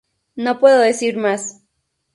No 0.33 0.57
puedo 0.59 0.79
decir 0.79 1.15
más. 1.17 1.61